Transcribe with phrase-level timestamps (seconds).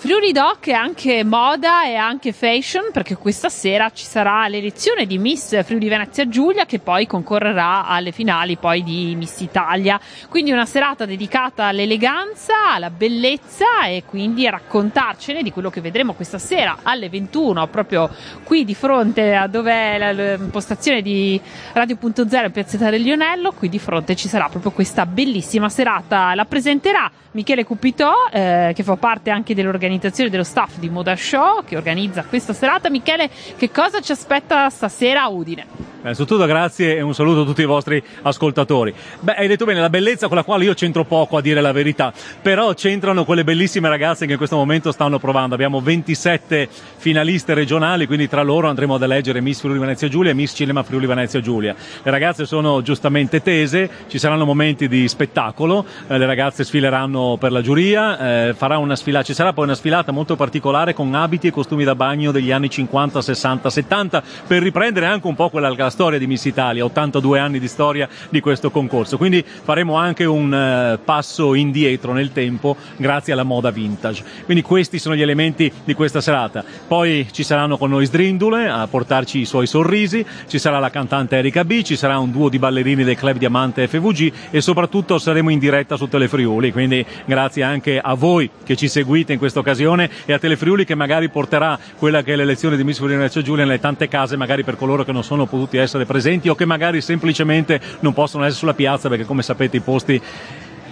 [0.00, 5.18] Friuli Doc è anche moda e anche fashion perché questa sera ci sarà l'elezione di
[5.18, 10.00] Miss Friuli Venezia Giulia che poi concorrerà alle finali poi di Miss Italia.
[10.30, 16.14] Quindi una serata dedicata all'eleganza, alla bellezza e quindi a raccontarcene di quello che vedremo
[16.14, 18.08] questa sera alle 21 proprio
[18.42, 21.38] qui di fronte a dove è l'impostazione di
[21.74, 26.34] Radio.0 in Piazzetta del Lionello, qui di fronte ci sarà proprio questa bellissima serata.
[26.34, 31.16] La presenterà Michele Cupitò eh, che fa parte anche dell'organizzazione dell'organizzazione dello staff di Moda
[31.16, 32.88] Show che organizza questa serata.
[32.88, 35.66] Michele, che cosa ci aspetta stasera a Udine?
[36.02, 38.94] Innanzitutto grazie e un saluto a tutti i vostri ascoltatori.
[39.20, 41.72] Beh, hai detto bene, la bellezza con la quale io c'entro poco a dire la
[41.72, 42.10] verità,
[42.40, 45.54] però c'entrano quelle bellissime ragazze che in questo momento stanno provando.
[45.54, 50.34] Abbiamo 27 finaliste regionali, quindi tra loro andremo ad eleggere Miss Friuli Venezia Giulia e
[50.34, 51.74] Miss Cinema Friuli Venezia Giulia.
[52.02, 57.52] Le ragazze sono giustamente tese, ci saranno momenti di spettacolo, eh, le ragazze sfileranno per
[57.52, 61.48] la giuria, eh, farà una sfilata, ci sarà poi una sfilata molto particolare con abiti
[61.48, 65.68] e costumi da bagno degli anni 50, 60, 70 per riprendere anche un po' quella
[65.90, 69.16] storia di Miss Italia, 82 anni di storia di questo concorso.
[69.16, 74.24] Quindi faremo anche un uh, passo indietro nel tempo grazie alla moda vintage.
[74.44, 76.64] Quindi questi sono gli elementi di questa serata.
[76.86, 81.36] Poi ci saranno con noi Sdrindule a portarci i suoi sorrisi, ci sarà la cantante
[81.36, 85.50] Erika B, ci sarà un duo di ballerini del Club Diamante FVG e soprattutto saremo
[85.50, 86.72] in diretta su Telefriuli.
[86.72, 90.94] Quindi grazie anche a voi che ci seguite in questa occasione e a Telefriuli che
[90.94, 94.76] magari porterà quella che è l'elezione di Miss Friuli Giulia nelle tante case, magari per
[94.76, 98.74] coloro che non sono potuti essere presenti o che magari semplicemente non possono essere sulla
[98.74, 100.20] piazza perché come sapete i posti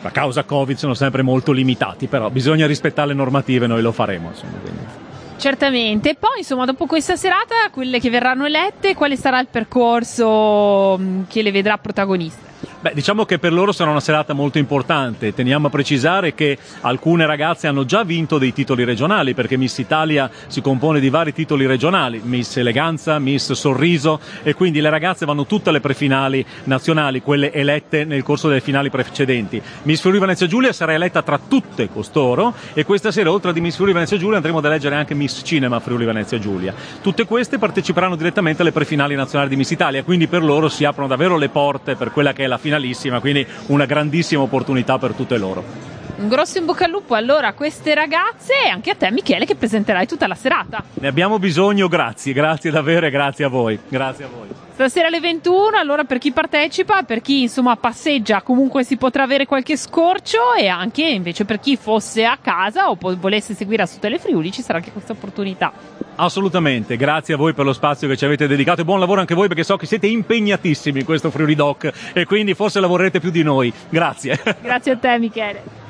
[0.03, 4.28] a causa Covid sono sempre molto limitati, però bisogna rispettare le normative, noi lo faremo.
[4.28, 5.06] Insomma,
[5.39, 11.42] Certamente, poi insomma dopo questa serata, quelle che verranno elette, quale sarà il percorso che
[11.42, 12.58] le vedrà protagoniste?
[12.80, 15.34] Beh, diciamo che per loro sarà una serata molto importante.
[15.34, 20.30] Teniamo a precisare che alcune ragazze hanno già vinto dei titoli regionali, perché Miss Italia
[20.46, 25.44] si compone di vari titoli regionali, Miss Eleganza, Miss Sorriso, e quindi le ragazze vanno
[25.44, 29.61] tutte alle prefinali nazionali, quelle elette nel corso delle finali precedenti.
[29.83, 33.74] Miss Friuli Venezia Giulia sarà eletta tra tutte costoro, e questa sera, oltre a Miss
[33.74, 36.72] Friuli Venezia Giulia, andremo ad eleggere anche Miss Cinema Friuli Venezia Giulia.
[37.02, 41.08] Tutte queste parteciperanno direttamente alle prefinali nazionali di Miss Italia, quindi per loro si aprono
[41.08, 45.12] davvero le porte per quella che è la finale finalissima, quindi una grandissima opportunità per
[45.12, 45.87] tutte loro.
[46.18, 49.45] Un grosso in bocca al lupo allora a queste ragazze e anche a te Michele
[49.45, 50.83] che presenterai tutta la serata.
[50.95, 53.79] Ne abbiamo bisogno, grazie, grazie davvero e grazie a voi.
[53.89, 54.48] Grazie a voi.
[54.73, 59.46] Stasera alle 21, allora per chi partecipa, per chi insomma passeggia, comunque si potrà avere
[59.46, 64.00] qualche scorcio e anche invece per chi fosse a casa o po- volesse seguire su
[64.00, 65.73] Telefriuli ci sarà anche questa opportunità.
[66.17, 69.35] Assolutamente, grazie a voi per lo spazio che ci avete dedicato e buon lavoro anche
[69.35, 73.30] voi perché so che siete impegnatissimi in questo Friuli Doc e quindi forse lavorerete più
[73.30, 73.73] di noi.
[73.89, 74.40] Grazie.
[74.61, 75.87] Grazie a te Michele.